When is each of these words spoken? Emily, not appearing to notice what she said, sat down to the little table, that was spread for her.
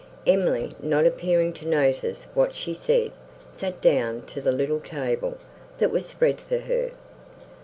Emily, 0.25 0.75
not 0.81 1.05
appearing 1.05 1.53
to 1.53 1.67
notice 1.67 2.25
what 2.33 2.55
she 2.55 2.73
said, 2.73 3.11
sat 3.47 3.81
down 3.81 4.23
to 4.23 4.41
the 4.41 4.51
little 4.51 4.79
table, 4.79 5.37
that 5.77 5.91
was 5.91 6.07
spread 6.07 6.39
for 6.41 6.57
her. 6.57 6.89